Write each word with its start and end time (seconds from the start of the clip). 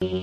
Damas 0.00 0.14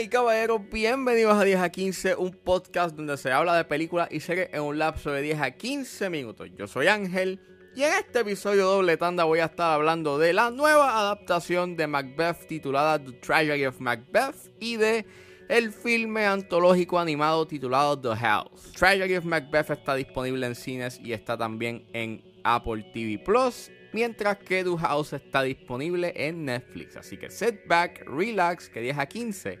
y 0.00 0.08
caballeros, 0.08 0.62
bienvenidos 0.72 1.38
a 1.38 1.44
10 1.44 1.60
a 1.60 1.68
15, 1.68 2.14
un 2.14 2.32
podcast 2.32 2.96
donde 2.96 3.18
se 3.18 3.30
habla 3.30 3.54
de 3.58 3.64
películas 3.64 4.08
y 4.10 4.20
series 4.20 4.48
en 4.54 4.62
un 4.62 4.78
lapso 4.78 5.10
de 5.10 5.20
10 5.20 5.38
a 5.42 5.50
15 5.50 6.08
minutos. 6.08 6.48
Yo 6.56 6.66
soy 6.66 6.86
Ángel 6.86 7.38
y 7.74 7.82
en 7.82 7.92
este 7.92 8.20
episodio 8.20 8.64
doble 8.64 8.96
tanda 8.96 9.24
voy 9.24 9.40
a 9.40 9.44
estar 9.44 9.74
hablando 9.74 10.16
de 10.16 10.32
la 10.32 10.50
nueva 10.50 10.98
adaptación 10.98 11.76
de 11.76 11.86
Macbeth 11.86 12.46
titulada 12.46 12.98
The 13.04 13.12
Tragedy 13.12 13.66
of 13.66 13.80
Macbeth 13.80 14.50
y 14.60 14.78
de 14.78 15.04
el 15.48 15.72
filme 15.72 16.26
antológico 16.26 16.98
animado 16.98 17.46
titulado 17.46 17.98
The 17.98 18.16
House. 18.16 18.72
Tragedy 18.72 19.14
of 19.16 19.24
Macbeth 19.24 19.70
está 19.70 19.94
disponible 19.94 20.46
en 20.46 20.54
cines 20.54 21.00
y 21.02 21.12
está 21.12 21.36
también 21.36 21.86
en 21.92 22.22
Apple 22.44 22.84
TV 22.92 23.18
Plus, 23.18 23.70
mientras 23.92 24.38
que 24.38 24.64
The 24.64 24.76
House 24.78 25.12
está 25.12 25.42
disponible 25.42 26.12
en 26.16 26.44
Netflix. 26.44 26.96
Así 26.96 27.16
que 27.16 27.30
sit 27.30 27.66
back, 27.66 28.04
relax, 28.06 28.68
que 28.68 28.80
10 28.80 28.98
a 28.98 29.06
15 29.06 29.58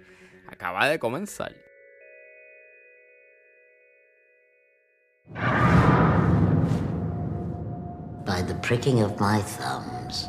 acaba 0.48 0.88
de 0.88 0.98
comenzar. 0.98 1.54
By 8.24 8.42
the 8.42 8.54
pricking 8.60 9.02
of 9.02 9.20
my 9.20 9.40
thumbs, 9.40 10.28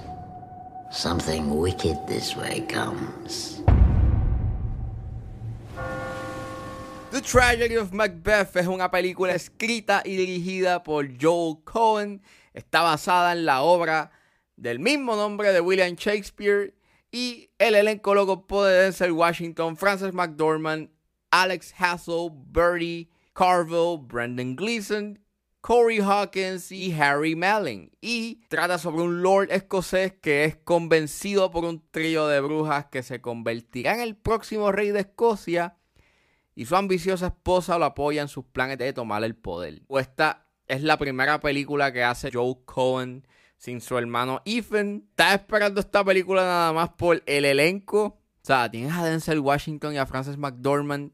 something 0.91 1.49
wicked 1.49 1.98
this 2.08 2.35
way 2.35 2.62
comes. 2.70 3.62
The 7.10 7.22
Tragedy 7.22 7.78
of 7.78 7.94
Macbeth 7.94 8.58
es 8.58 8.68
una 8.68 8.92
película 8.92 9.34
escrita 9.34 10.02
y 10.04 10.18
dirigida 10.18 10.84
por 10.84 11.08
Joel 11.20 11.64
Cohen. 11.64 12.22
Está 12.54 12.82
basada 12.82 13.32
en 13.32 13.46
la 13.46 13.62
obra 13.62 14.12
del 14.58 14.80
mismo 14.80 15.16
nombre 15.16 15.54
de 15.54 15.62
William 15.62 15.96
Shakespeare 15.96 16.76
y 17.10 17.49
el 17.60 17.76
elenco 17.76 18.14
lo 18.14 18.27
compone 18.27 18.72
Denzel 18.72 19.14
Washington, 19.14 19.77
Frances 19.77 20.14
McDormand, 20.14 20.90
Alex 21.32 21.74
Hassel, 21.80 22.30
Bertie 22.52 23.10
Carville, 23.34 23.99
Brendan 24.02 24.58
Gleeson, 24.58 25.18
Corey 25.62 25.99
Hawkins 25.99 26.74
y 26.74 26.92
Harry 26.94 27.36
Melling. 27.36 27.90
Y 28.02 28.42
trata 28.49 28.77
sobre 28.77 29.04
un 29.04 29.21
lord 29.21 29.49
escocés 29.52 30.12
que 30.21 30.44
es 30.44 30.58
convencido 30.58 31.52
por 31.52 31.64
un 31.64 31.82
trío 31.90 32.27
de 32.27 32.42
brujas 32.42 32.88
que 32.88 33.02
se 33.02 33.21
convertirá 33.21 33.94
en 33.96 34.02
el 34.02 34.18
próximo 34.18 34.74
rey 34.74 34.92
de 34.92 34.99
Escocia 34.99 35.77
y 36.58 36.66
su 36.66 36.76
ambiciosa 36.76 37.27
esposa 37.27 37.77
lo 37.77 37.86
apoya 37.86 38.24
en 38.24 38.27
sus 38.27 38.44
planes 38.44 38.80
de 38.80 38.91
tomar 38.91 39.24
el 39.24 39.36
poder. 39.36 39.84
Esta 39.90 40.48
es 40.68 40.82
la 40.82 40.98
primera 40.98 41.40
película 41.40 41.94
que 41.94 42.04
hace 42.04 42.32
Joe 42.34 42.55
Cohen 42.66 43.27
sin 43.58 43.80
su 43.80 43.96
hermano 43.96 44.41
Ethan. 44.44 45.04
Estaba 45.12 45.36
esperando 45.36 45.80
esta 45.80 46.04
película 46.04 46.41
nada 46.41 46.74
más 46.74 46.90
por 46.90 47.22
el 47.27 47.46
elenco. 47.46 48.05
O 48.05 48.20
sea, 48.41 48.72
tienes 48.72 48.91
a 48.94 49.05
Denzel 49.05 49.40
Washington 49.40 49.94
y 49.94 49.98
a 49.99 50.08
Frances 50.08 50.40
McDormand. 50.40 51.12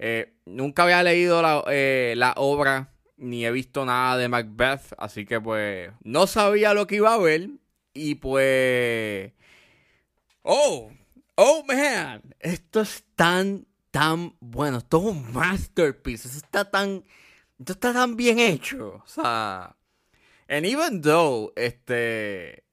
Eh, 0.00 0.34
nunca 0.44 0.82
había 0.82 1.04
leído 1.04 1.40
la, 1.40 1.62
eh, 1.68 2.14
la 2.16 2.34
obra 2.36 2.92
ni 3.16 3.46
he 3.46 3.52
visto 3.52 3.84
nada 3.84 4.16
de 4.16 4.28
Macbeth, 4.28 4.94
así 4.98 5.24
que 5.24 5.40
pues 5.40 5.92
no 6.02 6.26
sabía 6.26 6.74
lo 6.74 6.88
que 6.88 6.96
iba 6.96 7.14
a 7.14 7.18
ver 7.18 7.50
y 7.94 8.16
pues... 8.16 9.34
Oh, 10.42 10.90
oh 11.36 11.64
man, 11.68 12.34
esto 12.40 12.80
es 12.80 13.04
tan, 13.14 13.66
tan 13.90 14.36
bueno, 14.40 14.78
esto 14.78 14.98
es 14.98 15.04
un 15.04 15.32
masterpiece, 15.32 16.28
esto 16.28 16.38
está 16.38 16.70
tan, 16.70 17.04
esto 17.58 17.72
está 17.72 17.92
tan 17.92 18.16
bien 18.16 18.38
hecho, 18.38 19.02
o 19.04 19.06
sea... 19.06 19.76
And 20.48 20.66
even 20.66 21.00
though, 21.00 21.52
este, 21.54 22.64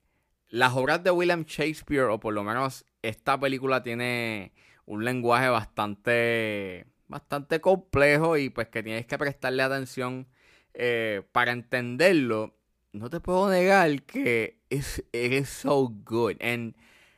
las 0.50 0.74
obras 0.74 1.04
de 1.04 1.12
William 1.12 1.46
Shakespeare, 1.46 2.06
o 2.06 2.20
por 2.20 2.34
lo 2.34 2.44
menos 2.44 2.86
esta 3.04 3.40
película 3.40 3.84
tiene 3.84 4.54
un 4.86 5.06
lenguaje 5.06 5.50
bastante, 5.50 6.88
bastante 7.08 7.62
complejo 7.62 8.36
y 8.38 8.50
pues 8.50 8.70
que 8.70 8.82
tienes 8.82 9.06
que 9.06 9.18
prestarle 9.20 9.62
atención 9.62 10.28
eh, 10.74 11.22
para 11.32 11.52
entenderlo, 11.52 12.58
no 12.94 13.10
te 13.10 13.20
puedo 13.20 13.50
negar 13.50 14.04
que 14.04 14.60
es, 14.70 15.04
es 15.12 15.50
so 15.50 15.90
good. 16.04 16.42
And 16.42 16.76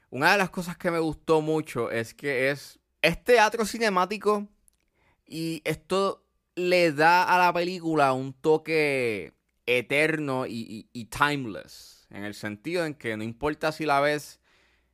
una 0.10 0.32
de 0.32 0.40
las 0.40 0.50
cosas 0.50 0.78
que 0.78 0.92
me 0.92 1.00
gustó 1.00 1.42
mucho 1.42 1.92
es 1.92 2.14
que 2.14 2.50
es, 2.50 2.79
es 3.02 3.24
teatro 3.24 3.66
cinemático 3.66 4.48
y 5.26 5.62
esto 5.66 6.26
le 6.56 6.92
da 6.92 7.24
a 7.24 7.38
la 7.38 7.54
película 7.54 8.14
un 8.14 8.34
toque 8.34 9.34
eterno 9.66 10.46
y, 10.48 10.90
timeless. 11.06 12.08
En 12.10 12.24
el 12.24 12.34
sentido 12.34 12.86
en 12.86 12.96
que 12.96 13.16
no 13.18 13.24
importa 13.24 13.72
si 13.72 13.86
la 13.86 14.00
ves 14.02 14.40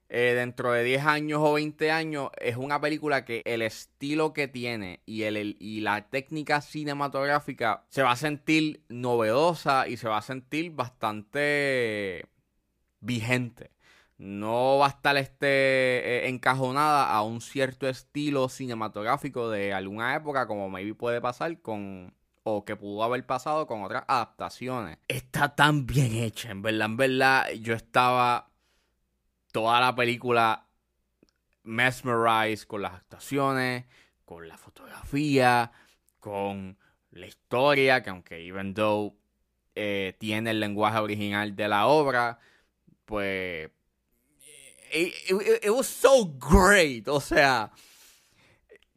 eh, 0.09 0.33
dentro 0.35 0.71
de 0.71 0.83
10 0.83 1.05
años 1.05 1.39
o 1.43 1.53
20 1.53 1.91
años, 1.91 2.29
es 2.39 2.57
una 2.57 2.79
película 2.81 3.25
que 3.25 3.41
el 3.45 3.61
estilo 3.61 4.33
que 4.33 4.47
tiene 4.47 5.01
y, 5.05 5.23
el- 5.23 5.57
y 5.59 5.81
la 5.81 6.09
técnica 6.09 6.61
cinematográfica 6.61 7.85
se 7.89 8.03
va 8.03 8.11
a 8.11 8.15
sentir 8.15 8.83
novedosa 8.89 9.87
y 9.87 9.97
se 9.97 10.07
va 10.09 10.17
a 10.19 10.21
sentir 10.21 10.71
bastante 10.71 12.27
vigente. 12.99 13.71
No 14.17 14.77
va 14.77 14.85
a 14.85 14.89
estar 14.89 15.17
este, 15.17 15.47
eh, 15.47 16.29
encajonada 16.29 17.11
a 17.11 17.21
un 17.21 17.41
cierto 17.41 17.87
estilo 17.87 18.47
cinematográfico 18.47 19.49
de 19.49 19.73
alguna 19.73 20.15
época, 20.15 20.47
como 20.47 20.69
maybe 20.69 20.93
puede 20.93 21.21
pasar 21.21 21.61
con. 21.61 22.13
O 22.47 22.63
que 22.63 22.75
pudo 22.75 23.03
haber 23.03 23.25
pasado 23.25 23.65
con 23.65 23.81
otras 23.83 24.03
adaptaciones. 24.07 24.99
Está 25.07 25.55
tan 25.55 25.87
bien 25.87 26.15
hecha, 26.15 26.51
en 26.51 26.61
verdad, 26.61 26.85
en 26.85 26.97
verdad. 26.97 27.49
Yo 27.59 27.73
estaba 27.73 28.51
toda 29.51 29.81
la 29.81 29.95
película 29.95 30.67
mesmerized 31.63 32.67
con 32.67 32.83
las 32.83 32.93
actuaciones, 32.93 33.85
con 34.25 34.47
la 34.47 34.57
fotografía, 34.57 35.71
con 36.19 36.77
la 37.11 37.25
historia, 37.25 38.03
que 38.03 38.09
aunque 38.11 38.45
even 38.45 38.73
though 38.73 39.15
eh, 39.75 40.15
tiene 40.19 40.51
el 40.51 40.59
lenguaje 40.59 40.99
original 40.99 41.55
de 41.55 41.67
la 41.67 41.87
obra, 41.87 42.39
pues 43.05 43.71
it, 44.95 45.69
was 45.69 45.87
so 45.87 46.25
great, 46.25 47.07
o 47.07 47.19
sea, 47.19 47.71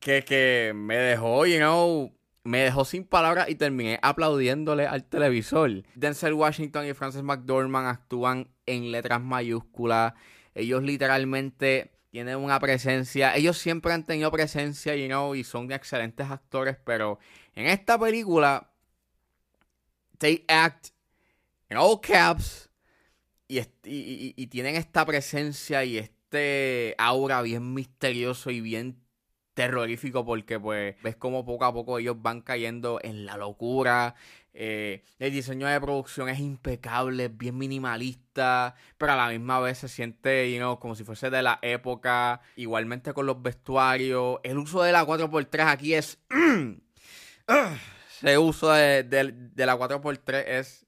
que, 0.01 0.25
que 0.25 0.73
me 0.75 0.97
dejó, 0.97 1.47
you 1.47 1.59
know, 1.59 2.13
me 2.45 2.61
dejó 2.61 2.85
sin 2.85 3.05
palabras 3.05 3.49
y 3.49 3.57
terminé 3.57 3.99
aplaudiéndole 4.03 4.87
al 4.87 5.05
televisor. 5.05 5.83
Denzel 5.95 6.35
Washington 6.35 6.87
y 6.87 6.95
Frances 6.95 7.23
McDormand 7.23 7.89
actúan 7.89 8.49
en 8.67 8.91
letras 8.91 9.21
mayúsculas. 9.21 10.15
Ellos 10.55 10.83
literalmente 10.83 11.93
tienen 12.11 12.39
una 12.39 12.59
presencia. 12.59 13.37
Ellos 13.37 13.59
siempre 13.59 13.93
han 13.93 14.07
tenido 14.07 14.31
presencia, 14.31 14.97
you 14.97 15.09
know, 15.09 15.35
y 15.35 15.45
son 15.45 15.71
excelentes 15.73 16.31
actores, 16.31 16.77
pero 16.85 17.19
en 17.55 17.67
esta 17.67 17.99
película, 17.99 18.71
they 20.19 20.45
act 20.49 20.89
in 21.71 21.77
all 21.77 22.01
caps 22.01 22.68
y, 23.49 23.59
y- 23.61 24.35
y- 24.37 24.47
tienen 24.49 24.77
esta 24.77 25.05
presencia 25.07 25.85
y 25.85 25.99
este 25.99 26.95
aura 26.99 27.41
bien 27.43 27.73
misterioso 27.75 28.51
y 28.51 28.61
bien 28.61 29.01
terrorífico 29.55 30.25
porque 30.25 30.61
pues 30.61 30.95
ves 31.03 31.17
como 31.17 31.45
poco 31.45 31.65
a 31.65 31.73
poco 31.73 31.99
ellos 31.99 32.17
van 32.23 32.43
cayendo 32.43 33.01
en 33.03 33.27
la 33.27 33.37
locura. 33.37 34.15
Eh, 34.61 35.03
el 35.19 35.33
diseño 35.33 35.67
de 35.69 35.81
producción 35.81 36.29
es 36.29 36.39
impecable, 36.41 37.29
bien 37.29 37.57
minimalista, 37.59 38.75
pero 38.99 39.13
a 39.13 39.17
la 39.17 39.29
misma 39.31 39.61
vez 39.61 39.79
se 39.79 39.89
siente, 39.89 40.51
you 40.53 40.59
know, 40.59 40.79
como 40.79 40.95
si 40.95 41.05
fuese 41.05 41.31
de 41.31 41.43
la 41.43 41.59
época. 41.63 42.41
Igualmente 42.57 43.13
con 43.13 43.27
los 43.27 43.41
vestuarios. 43.43 44.39
El 44.43 44.59
uso 44.59 44.83
de 44.83 44.93
la 44.93 45.05
4x3 45.07 45.67
aquí 45.69 45.95
es... 45.95 46.19
Ese 48.21 48.37
uso 48.39 48.71
de, 48.73 49.05
de- 49.05 49.33
de 49.33 49.67
la 49.67 49.77
4x3 49.79 50.45
es 50.47 50.87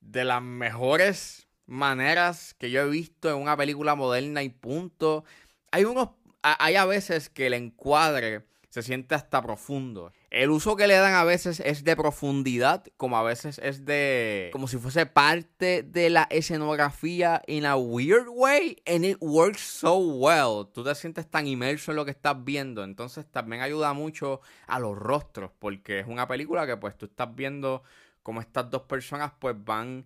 de 0.00 0.24
las 0.24 0.42
mejores 0.42 1.47
maneras 1.68 2.54
que 2.54 2.70
yo 2.70 2.80
he 2.80 2.88
visto 2.88 3.30
en 3.30 3.36
una 3.36 3.56
película 3.56 3.94
moderna 3.94 4.42
y 4.42 4.48
punto. 4.48 5.24
Hay 5.70 5.84
unos, 5.84 6.10
hay 6.42 6.76
a 6.76 6.86
veces 6.86 7.28
que 7.28 7.46
el 7.46 7.54
encuadre 7.54 8.46
se 8.70 8.82
siente 8.82 9.14
hasta 9.14 9.42
profundo. 9.42 10.12
El 10.30 10.50
uso 10.50 10.76
que 10.76 10.86
le 10.86 10.94
dan 10.94 11.14
a 11.14 11.24
veces 11.24 11.60
es 11.60 11.84
de 11.84 11.96
profundidad, 11.96 12.84
como 12.96 13.16
a 13.16 13.22
veces 13.22 13.58
es 13.62 13.86
de, 13.86 14.50
como 14.52 14.68
si 14.68 14.76
fuese 14.76 15.06
parte 15.06 15.82
de 15.82 16.10
la 16.10 16.26
escenografía 16.30 17.42
in 17.46 17.64
a 17.64 17.76
weird 17.76 18.26
way, 18.28 18.76
and 18.86 19.04
it 19.06 19.16
works 19.20 19.60
so 19.60 19.96
well. 19.96 20.66
Tú 20.72 20.84
te 20.84 20.94
sientes 20.94 21.30
tan 21.30 21.46
inmerso 21.46 21.92
en 21.92 21.96
lo 21.96 22.04
que 22.04 22.10
estás 22.10 22.44
viendo, 22.44 22.84
entonces 22.84 23.26
también 23.30 23.62
ayuda 23.62 23.94
mucho 23.94 24.42
a 24.66 24.78
los 24.78 24.96
rostros, 24.98 25.50
porque 25.58 26.00
es 26.00 26.06
una 26.06 26.28
película 26.28 26.66
que 26.66 26.76
pues 26.76 26.96
tú 26.96 27.06
estás 27.06 27.34
viendo 27.34 27.82
como 28.22 28.42
estas 28.42 28.68
dos 28.70 28.82
personas 28.82 29.32
pues 29.38 29.56
van 29.64 30.04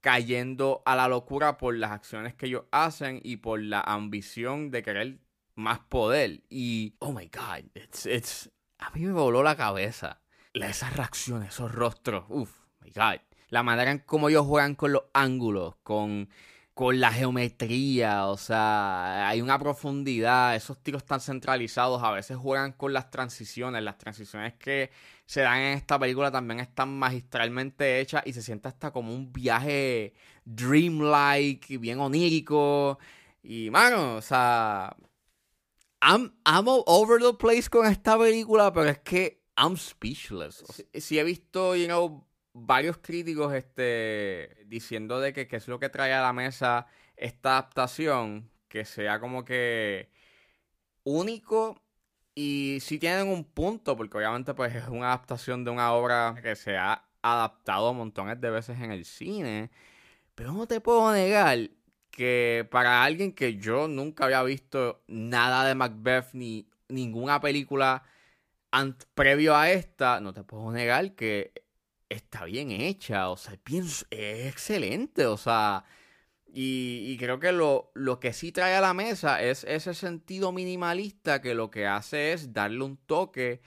cayendo 0.00 0.82
a 0.86 0.96
la 0.96 1.08
locura 1.08 1.58
por 1.58 1.76
las 1.76 1.90
acciones 1.90 2.34
que 2.34 2.46
ellos 2.46 2.64
hacen 2.70 3.20
y 3.22 3.38
por 3.38 3.60
la 3.60 3.80
ambición 3.80 4.70
de 4.70 4.82
querer 4.82 5.18
más 5.54 5.80
poder. 5.80 6.42
Y, 6.48 6.94
oh 7.00 7.12
my 7.12 7.28
God, 7.28 7.64
it's, 7.74 8.06
it's, 8.06 8.50
a 8.78 8.90
mí 8.90 9.04
me 9.04 9.12
voló 9.12 9.42
la 9.42 9.56
cabeza. 9.56 10.20
Esas 10.54 10.96
reacciones, 10.96 11.50
esos 11.50 11.72
rostros, 11.72 12.24
uff, 12.28 12.50
my 12.80 12.90
God. 12.90 13.20
la 13.48 13.62
manera 13.62 13.90
en 13.90 13.98
cómo 13.98 14.28
ellos 14.28 14.46
juegan 14.46 14.74
con 14.74 14.92
los 14.92 15.04
ángulos, 15.12 15.76
con, 15.82 16.28
con 16.78 17.00
la 17.00 17.12
geometría, 17.12 18.28
o 18.28 18.36
sea, 18.36 19.28
hay 19.28 19.42
una 19.42 19.58
profundidad, 19.58 20.54
esos 20.54 20.80
tiros 20.80 21.04
tan 21.04 21.20
centralizados, 21.20 22.00
a 22.04 22.12
veces 22.12 22.36
juegan 22.36 22.70
con 22.70 22.92
las 22.92 23.10
transiciones, 23.10 23.82
las 23.82 23.98
transiciones 23.98 24.54
que 24.54 24.92
se 25.26 25.40
dan 25.40 25.58
en 25.58 25.76
esta 25.76 25.98
película 25.98 26.30
también 26.30 26.60
están 26.60 26.96
magistralmente 26.96 27.98
hechas 27.98 28.22
y 28.26 28.32
se 28.32 28.42
siente 28.42 28.68
hasta 28.68 28.92
como 28.92 29.12
un 29.12 29.32
viaje 29.32 30.14
dreamlike, 30.44 31.78
bien 31.80 31.98
onírico. 31.98 33.00
Y, 33.42 33.70
mano, 33.70 34.14
o 34.14 34.22
sea, 34.22 34.96
I'm, 36.00 36.32
I'm 36.46 36.68
all 36.68 36.84
over 36.86 37.20
the 37.20 37.34
place 37.34 37.68
con 37.68 37.86
esta 37.86 38.16
película, 38.16 38.72
pero 38.72 38.88
es 38.88 39.00
que 39.00 39.42
I'm 39.56 39.76
speechless. 39.76 40.62
Si, 40.94 41.18
he 41.18 41.24
visto, 41.24 41.74
you 41.74 41.86
know, 41.86 42.27
varios 42.66 42.98
críticos 42.98 43.54
este, 43.54 44.64
diciendo 44.66 45.20
de 45.20 45.32
que 45.32 45.48
qué 45.48 45.56
es 45.56 45.68
lo 45.68 45.78
que 45.78 45.88
trae 45.88 46.12
a 46.12 46.22
la 46.22 46.32
mesa 46.32 46.86
esta 47.16 47.52
adaptación, 47.52 48.50
que 48.68 48.84
sea 48.84 49.20
como 49.20 49.44
que 49.44 50.10
único 51.04 51.82
y 52.34 52.78
si 52.80 52.98
tienen 52.98 53.28
un 53.28 53.44
punto, 53.44 53.96
porque 53.96 54.18
obviamente 54.18 54.54
pues 54.54 54.74
es 54.74 54.88
una 54.88 55.08
adaptación 55.08 55.64
de 55.64 55.70
una 55.72 55.92
obra 55.92 56.36
que 56.42 56.54
se 56.56 56.76
ha 56.76 57.04
adaptado 57.22 57.92
montones 57.94 58.40
de 58.40 58.50
veces 58.50 58.78
en 58.80 58.92
el 58.92 59.04
cine, 59.04 59.70
pero 60.34 60.52
no 60.52 60.66
te 60.68 60.80
puedo 60.80 61.12
negar 61.12 61.58
que 62.10 62.66
para 62.70 63.04
alguien 63.04 63.32
que 63.32 63.56
yo 63.56 63.88
nunca 63.88 64.24
había 64.24 64.42
visto 64.42 65.02
nada 65.08 65.64
de 65.66 65.74
Macbeth 65.74 66.34
ni 66.34 66.68
ninguna 66.88 67.40
película 67.40 68.02
previo 69.14 69.56
a 69.56 69.70
esta, 69.70 70.20
no 70.20 70.32
te 70.32 70.44
puedo 70.44 70.70
negar 70.72 71.14
que 71.14 71.52
está 72.08 72.44
bien 72.44 72.70
hecha, 72.70 73.30
o 73.30 73.36
sea, 73.36 73.58
es, 73.70 74.06
excelente, 74.10 75.26
o 75.26 75.36
sea, 75.36 75.84
y, 76.52 77.16
creo 77.18 77.38
que 77.40 77.52
lo, 77.52 77.90
lo, 77.94 78.20
que 78.20 78.32
sí 78.32 78.52
trae 78.52 78.74
a 78.74 78.80
la 78.80 78.94
mesa 78.94 79.42
es 79.42 79.64
ese 79.64 79.94
sentido 79.94 80.52
minimalista 80.52 81.40
que 81.42 81.54
lo 81.54 81.70
que 81.70 81.86
hace 81.86 82.32
es 82.32 82.52
darle 82.52 82.84
un 82.84 82.96
toque 82.96 83.60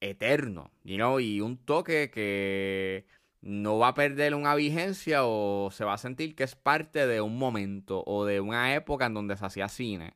eterno, 0.00 0.70
you 0.84 1.20
y 1.20 1.40
un 1.40 1.58
toque 1.58 2.10
que 2.10 3.06
no 3.44 3.78
va 3.78 3.88
a 3.88 3.94
perder 3.94 4.34
una 4.34 4.54
vigencia 4.54 5.24
o 5.24 5.70
se 5.70 5.84
va 5.84 5.94
a 5.94 5.98
sentir 5.98 6.34
que 6.34 6.44
es 6.44 6.56
parte 6.56 7.06
de 7.06 7.20
un 7.20 7.38
momento 7.38 8.02
o 8.06 8.24
de 8.24 8.40
una 8.40 8.74
época 8.74 9.06
en 9.06 9.14
donde 9.14 9.36
se 9.36 9.44
hacía 9.44 9.68
cine. 9.68 10.14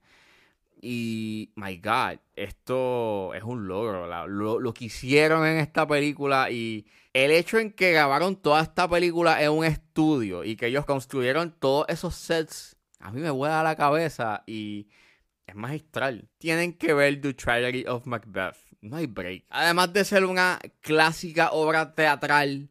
Y, 0.81 1.53
my 1.57 1.77
God, 1.79 2.19
esto 2.37 3.35
es 3.35 3.43
un 3.43 3.67
logro. 3.67 4.07
lo, 4.27 4.61
lo, 4.61 4.75
que 4.75 4.87
hicieron 4.87 5.47
en 5.47 5.59
esta 5.59 5.87
película 5.87 6.51
y 6.51 6.87
el 7.13 7.31
hecho 7.31 7.59
en 7.59 7.73
que 7.73 7.93
grabaron 7.93 8.37
toda 8.37 8.63
esta 8.63 8.89
película 8.89 9.43
en 9.43 9.51
un 9.51 9.65
estudio 9.65 10.45
y 10.45 10.57
que 10.57 10.67
ellos 10.67 10.85
construyeron 10.85 11.55
todos 11.59 11.87
esos 11.89 12.15
sets, 12.15 12.77
a 13.01 13.11
mí 13.11 13.21
me 13.21 13.31
vuela 13.31 13.63
la 13.63 13.77
cabeza 13.77 14.43
y 14.47 14.89
es 15.47 15.55
magistral. 15.55 16.29
Tienen 16.39 16.75
que 16.75 16.95
ver 16.95 17.21
The 17.21 17.35
Tragedy 17.35 17.87
of 17.87 18.07
Macbeth. 18.07 18.57
No 18.81 18.97
hay 18.97 19.07
break. 19.07 19.45
Además 19.49 19.93
de 19.93 20.05
ser 20.05 20.25
una 20.25 20.59
clásica 20.81 21.51
obra 21.51 21.95
teatral, 21.95 22.69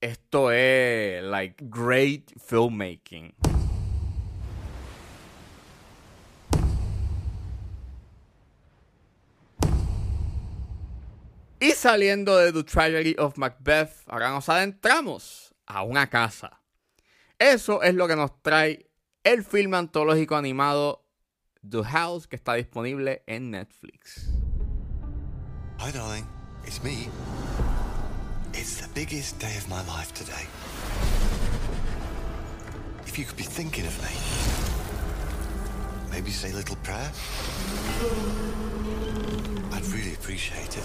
esto 0.00 0.50
es, 0.50 1.22
like, 1.22 1.56
great 1.68 2.32
filmmaking. 2.40 3.34
Saliendo 11.78 12.36
de 12.36 12.52
The 12.52 12.64
Tragedy 12.64 13.14
of 13.18 13.38
Macbeth, 13.38 14.02
ahora 14.08 14.30
nos 14.30 14.48
adentramos 14.48 15.54
a 15.66 15.82
una 15.82 16.08
casa. 16.08 16.60
Eso 17.38 17.82
es 17.82 17.94
lo 17.94 18.08
que 18.08 18.16
nos 18.16 18.42
trae 18.42 18.90
el 19.22 19.44
filme 19.44 19.76
antológico 19.76 20.34
animado 20.34 21.06
The 21.68 21.84
House, 21.84 22.26
que 22.26 22.36
está 22.36 22.54
disponible 22.54 23.22
en 23.26 23.52
Netflix. 23.52 24.28
Hi, 25.78 25.92
darling. 25.92 26.26
It's 26.64 26.82
me. 26.82 27.08
It's 28.54 28.80
the 28.80 28.88
biggest 28.94 29.38
day 29.38 29.56
of 29.56 29.68
my 29.68 29.80
life 29.86 30.12
today. 30.12 30.46
If 33.06 33.18
you 33.18 33.24
could 33.24 33.36
be 33.36 33.44
thinking 33.44 33.86
of 33.86 33.96
me, 34.02 34.10
maybe 36.10 36.30
say 36.30 36.50
a 36.50 36.56
little 36.56 36.76
prayer. 36.82 37.12
I'd 39.72 39.86
really 39.92 40.14
appreciate 40.14 40.76
it. 40.76 40.84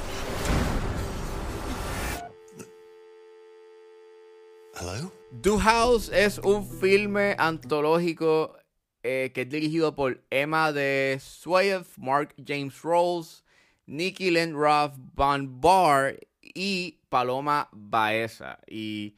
Do 5.41 5.57
House 5.57 6.11
es 6.13 6.37
un 6.37 6.63
filme 6.63 7.35
antológico 7.39 8.55
eh, 9.01 9.31
que 9.33 9.41
es 9.41 9.49
dirigido 9.49 9.95
por 9.95 10.23
Emma 10.29 10.71
de 10.71 11.17
Swayev, 11.19 11.87
Mark 11.97 12.35
James 12.37 12.83
Rolls, 12.83 13.43
Nikki 13.87 14.29
Lynn 14.29 14.53
Roth, 14.53 14.93
Van 15.15 15.59
Bar 15.59 16.19
y 16.39 16.99
Paloma 17.09 17.67
Baeza. 17.71 18.59
Y 18.67 19.15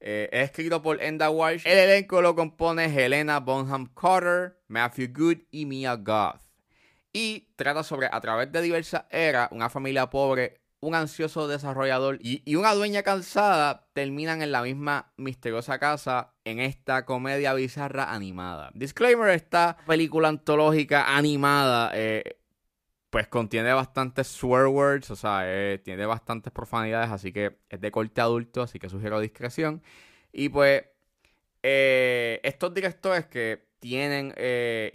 eh, 0.00 0.30
es 0.32 0.44
escrito 0.44 0.80
por 0.80 1.02
Enda 1.02 1.28
Walsh. 1.28 1.66
El 1.66 1.76
elenco 1.76 2.22
lo 2.22 2.34
compone 2.34 2.86
Helena 2.86 3.38
Bonham 3.38 3.92
Carter, 3.94 4.58
Matthew 4.68 5.08
Good 5.12 5.38
y 5.50 5.66
Mia 5.66 5.96
Goth. 5.96 6.40
Y 7.12 7.48
trata 7.56 7.82
sobre, 7.82 8.08
a 8.10 8.20
través 8.22 8.50
de 8.50 8.62
diversas 8.62 9.04
eras, 9.10 9.50
una 9.52 9.68
familia 9.68 10.08
pobre 10.08 10.62
un 10.80 10.94
ansioso 10.94 11.48
desarrollador 11.48 12.18
y, 12.20 12.54
una 12.54 12.74
dueña 12.74 13.02
cansada 13.02 13.88
terminan 13.92 14.42
en 14.42 14.52
la 14.52 14.62
misma 14.62 15.12
misteriosa 15.16 15.78
casa 15.78 16.34
en 16.44 16.60
esta 16.60 17.04
comedia 17.04 17.54
bizarra 17.54 18.12
animada. 18.12 18.70
Disclaimer, 18.74 19.30
esta 19.30 19.76
película 19.86 20.28
antológica 20.28 21.16
animada 21.16 21.90
eh, 21.94 22.38
pues 23.10 23.26
contiene 23.28 23.72
bastantes 23.72 24.28
swear 24.28 24.66
words, 24.66 25.10
o 25.10 25.16
sea, 25.16 25.40
eh, 25.44 25.78
tiene 25.78 26.06
bastantes 26.06 26.52
profanidades, 26.52 27.10
así 27.10 27.32
que 27.32 27.58
es 27.68 27.80
de 27.80 27.90
corte 27.90 28.20
adulto, 28.20 28.62
así 28.62 28.78
que 28.78 28.88
sugiero 28.88 29.18
discreción. 29.18 29.82
Y 30.32 30.48
pues 30.50 30.84
eh, 31.62 32.40
estos 32.44 32.72
directores 32.72 33.26
que 33.26 33.66
tienen 33.80 34.34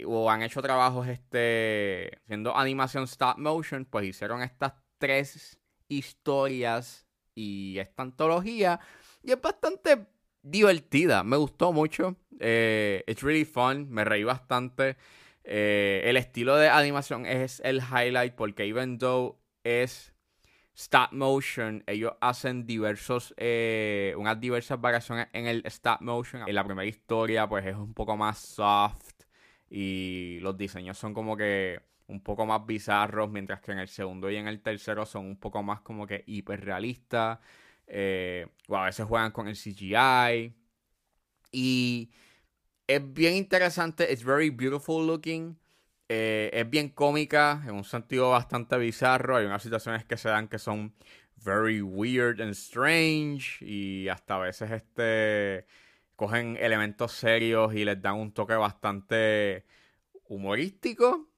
o 0.06 0.30
han 0.30 0.42
hecho 0.42 0.62
trabajos 0.62 1.08
este, 1.08 2.20
haciendo 2.24 2.56
animación 2.56 3.04
stop 3.04 3.38
motion, 3.38 3.84
pues 3.84 4.06
hicieron 4.06 4.42
estas 4.42 4.74
tres 4.98 5.58
historias 5.88 7.06
y 7.34 7.78
esta 7.78 8.02
antología. 8.02 8.80
Y 9.22 9.32
es 9.32 9.40
bastante 9.40 10.06
divertida. 10.42 11.24
Me 11.24 11.36
gustó 11.36 11.72
mucho. 11.72 12.16
Eh, 12.38 13.02
it's 13.06 13.22
really 13.22 13.44
fun. 13.44 13.88
Me 13.90 14.04
reí 14.04 14.24
bastante. 14.24 14.96
Eh, 15.44 16.02
el 16.04 16.16
estilo 16.16 16.56
de 16.56 16.68
animación 16.68 17.26
es 17.26 17.60
el 17.64 17.80
highlight 17.80 18.34
porque 18.34 18.64
even 18.64 18.98
though 18.98 19.38
es 19.62 20.14
stop 20.74 21.12
motion, 21.12 21.84
ellos 21.86 22.12
hacen 22.20 22.66
diversos, 22.66 23.34
eh, 23.36 24.14
unas 24.16 24.40
diversas 24.40 24.80
variaciones 24.80 25.28
en 25.32 25.46
el 25.46 25.62
stop 25.66 26.00
motion. 26.00 26.48
En 26.48 26.54
la 26.54 26.64
primera 26.64 26.88
historia 26.88 27.46
pues 27.48 27.66
es 27.66 27.76
un 27.76 27.94
poco 27.94 28.16
más 28.16 28.38
soft 28.38 29.24
y 29.70 30.38
los 30.40 30.56
diseños 30.56 30.98
son 30.98 31.14
como 31.14 31.36
que 31.36 31.80
un 32.06 32.22
poco 32.22 32.46
más 32.46 32.64
bizarros, 32.66 33.30
mientras 33.30 33.60
que 33.60 33.72
en 33.72 33.78
el 33.78 33.88
segundo 33.88 34.30
y 34.30 34.36
en 34.36 34.48
el 34.48 34.60
tercero 34.60 35.06
son 35.06 35.26
un 35.26 35.36
poco 35.38 35.62
más 35.62 35.80
como 35.80 36.06
que 36.06 36.24
hiperrealistas. 36.26 37.38
Eh, 37.86 38.46
o 38.68 38.76
a 38.76 38.86
veces 38.86 39.06
juegan 39.06 39.32
con 39.32 39.48
el 39.48 39.56
CGI. 39.56 40.54
Y 41.52 42.10
es 42.86 43.14
bien 43.14 43.34
interesante, 43.34 44.10
it's 44.12 44.24
very 44.24 44.50
beautiful 44.50 45.06
looking. 45.06 45.58
Eh, 46.08 46.50
es 46.52 46.68
bien 46.68 46.90
cómica, 46.90 47.62
en 47.66 47.74
un 47.74 47.84
sentido 47.84 48.30
bastante 48.30 48.76
bizarro. 48.78 49.36
Hay 49.36 49.46
unas 49.46 49.62
situaciones 49.62 50.04
que 50.04 50.16
se 50.16 50.28
dan 50.28 50.48
que 50.48 50.58
son 50.58 50.94
very 51.44 51.80
weird 51.82 52.40
and 52.40 52.52
strange. 52.52 53.64
Y 53.64 54.08
hasta 54.08 54.36
a 54.36 54.38
veces 54.40 54.70
este 54.70 55.66
cogen 56.16 56.56
elementos 56.60 57.12
serios 57.12 57.74
y 57.74 57.84
les 57.84 58.00
dan 58.00 58.16
un 58.16 58.32
toque 58.32 58.54
bastante 58.54 59.64
humorístico 60.28 61.33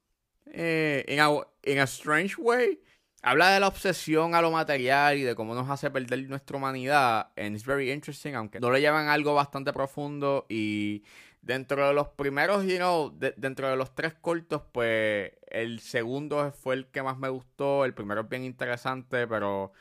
eh, 0.53 1.05
en, 1.07 1.79
a, 1.79 1.83
strange 1.83 2.35
way, 2.37 2.79
habla 3.21 3.51
de 3.51 3.59
la 3.59 3.67
obsesión 3.67 4.35
a 4.35 4.41
lo 4.41 4.51
material 4.51 5.17
y 5.17 5.23
de 5.23 5.35
cómo 5.35 5.55
nos 5.55 5.69
hace 5.69 5.89
perder 5.91 6.27
nuestra 6.29 6.57
humanidad. 6.57 7.31
And 7.35 7.55
it's 7.55 7.65
very 7.65 7.91
interesting, 7.91 8.35
aunque 8.35 8.59
no 8.59 8.71
le 8.71 8.81
llevan 8.81 9.07
algo 9.07 9.33
bastante 9.35 9.73
profundo. 9.73 10.45
Y 10.49 11.03
dentro 11.41 11.87
de 11.87 11.93
los 11.93 12.09
primeros, 12.09 12.65
you 12.65 12.77
know, 12.77 13.11
dentro 13.37 13.69
de 13.69 13.75
los 13.75 13.95
tres 13.95 14.13
cortos, 14.15 14.63
pues 14.71 15.31
el 15.47 15.79
segundo 15.79 16.51
fue 16.51 16.75
el 16.75 16.87
que 16.87 17.03
más 17.03 17.17
me 17.17 17.29
gustó. 17.29 17.85
El 17.85 17.93
primero 17.93 18.21
es 18.21 18.29
bien 18.29 18.43
interesante, 18.43 19.27
pero 19.27 19.73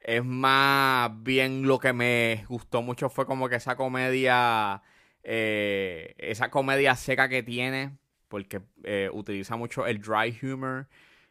es 0.00 0.24
más 0.24 1.10
bien 1.22 1.66
lo 1.66 1.78
que 1.78 1.92
me 1.92 2.44
gustó 2.48 2.82
mucho 2.82 3.08
fue 3.10 3.26
como 3.26 3.48
que 3.48 3.56
esa 3.56 3.76
comedia, 3.76 4.82
eh, 5.22 6.14
esa 6.18 6.50
comedia 6.50 6.96
seca 6.96 7.28
que 7.28 7.42
tiene 7.42 7.98
porque 8.30 8.62
eh, 8.84 9.10
utiliza 9.12 9.56
mucho 9.56 9.86
el 9.86 10.00
dry 10.00 10.30
humor. 10.30 10.88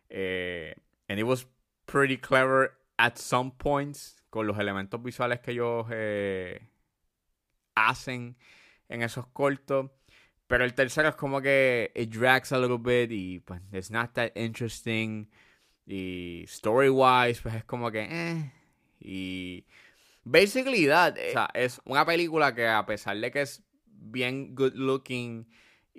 Eh, 0.09 0.75
and 1.07 1.17
it 1.17 1.23
was 1.23 1.47
pretty 1.85 2.17
clever 2.17 2.73
at 2.97 3.17
some 3.17 3.51
points 3.51 4.17
con 4.29 4.45
los 4.45 4.59
elementos 4.59 5.01
visuales 5.01 5.39
que 5.39 5.51
ellos 5.51 5.87
eh, 5.91 6.59
hacen 7.75 8.35
en 8.89 9.01
esos 9.01 9.25
cortos. 9.27 9.89
Pero 10.47 10.65
el 10.65 10.73
tercero 10.73 11.09
es 11.09 11.15
como 11.15 11.41
que 11.41 11.91
it 11.95 12.09
drags 12.09 12.51
a 12.51 12.57
little 12.57 12.77
bit 12.77 13.11
y 13.11 13.39
pues 13.39 13.61
it's 13.71 13.89
not 13.89 14.13
that 14.13 14.31
interesting. 14.35 15.29
Y 15.87 16.43
story 16.47 16.89
wise, 16.89 17.41
pues 17.41 17.55
es 17.55 17.63
como 17.63 17.89
que. 17.91 18.51
Y 18.99 19.65
basically 20.25 20.87
that. 20.87 21.13
O 21.13 21.31
sea, 21.31 21.49
es 21.53 21.79
una 21.85 22.05
película 22.05 22.53
que 22.53 22.67
a 22.67 22.85
pesar 22.85 23.17
de 23.17 23.31
que 23.31 23.41
es 23.41 23.63
bien 23.85 24.53
good 24.53 24.73
looking 24.75 25.47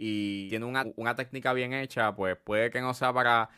y 0.02 0.48
tiene 0.48 0.64
una, 0.64 0.86
una 0.96 1.14
técnica 1.14 1.52
bien 1.52 1.74
hecha, 1.74 2.16
pues 2.16 2.34
puede 2.42 2.70
que 2.70 2.80
no 2.80 2.94
sea 2.94 3.12
para 3.12 3.50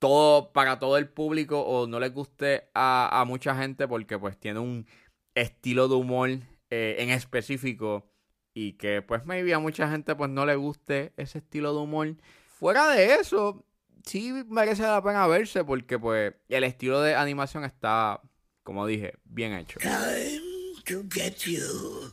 todo, 0.00 0.52
para 0.52 0.80
todo 0.80 0.98
el 0.98 1.08
público 1.08 1.60
o 1.60 1.86
no 1.86 2.00
les 2.00 2.12
guste 2.12 2.68
a, 2.74 3.20
a 3.20 3.24
mucha 3.24 3.54
gente 3.54 3.86
porque 3.86 4.18
pues 4.18 4.36
tiene 4.36 4.58
un 4.58 4.88
estilo 5.36 5.86
de 5.86 5.94
humor 5.94 6.30
eh, 6.70 6.96
en 6.98 7.10
específico 7.10 8.10
y 8.54 8.72
que 8.72 9.02
pues 9.02 9.24
maybe 9.24 9.54
a 9.54 9.60
mucha 9.60 9.88
gente 9.88 10.16
pues 10.16 10.30
no 10.30 10.46
le 10.46 10.56
guste 10.56 11.12
ese 11.16 11.38
estilo 11.38 11.72
de 11.72 11.80
humor. 11.80 12.16
Fuera 12.58 12.88
de 12.88 13.14
eso, 13.14 13.64
sí 14.04 14.32
merece 14.48 14.82
la 14.82 15.00
pena 15.00 15.28
verse 15.28 15.62
porque 15.62 15.96
pues 15.96 16.34
el 16.48 16.64
estilo 16.64 17.00
de 17.02 17.14
animación 17.14 17.62
está, 17.62 18.20
como 18.64 18.84
dije, 18.84 19.14
bien 19.22 19.52
hecho. 19.52 19.78
Time 19.78 20.40
to 20.84 21.04
get 21.08 21.36
you 21.44 22.12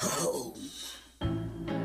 home. 0.00 1.75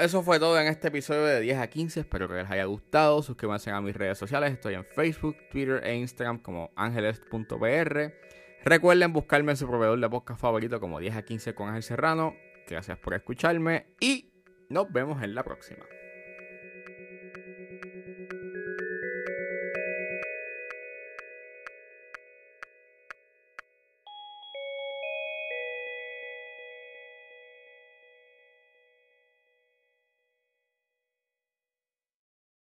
Eso 0.00 0.22
fue 0.22 0.38
todo 0.38 0.58
en 0.58 0.66
este 0.66 0.88
episodio 0.88 1.24
de 1.24 1.40
10 1.40 1.58
a 1.58 1.66
15. 1.68 2.00
Espero 2.00 2.28
que 2.28 2.34
les 2.34 2.50
haya 2.50 2.64
gustado. 2.64 3.22
Suscríbanse 3.22 3.70
a 3.70 3.80
mis 3.80 3.94
redes 3.94 4.18
sociales. 4.18 4.52
Estoy 4.52 4.74
en 4.74 4.84
Facebook, 4.84 5.36
Twitter 5.50 5.80
e 5.84 5.96
Instagram 5.96 6.38
como 6.38 6.70
ángeles.pr. 6.76 8.12
Recuerden 8.64 9.12
buscarme 9.12 9.52
en 9.52 9.56
su 9.56 9.66
proveedor 9.66 10.00
de 10.00 10.08
podcast 10.08 10.40
favorito 10.40 10.80
como 10.80 10.98
10 10.98 11.16
a 11.16 11.22
15 11.22 11.54
con 11.54 11.68
Ángel 11.68 11.82
Serrano. 11.82 12.34
Gracias 12.68 12.98
por 12.98 13.14
escucharme 13.14 13.86
y 14.00 14.32
nos 14.68 14.90
vemos 14.92 15.22
en 15.22 15.34
la 15.34 15.42
próxima. 15.42 15.84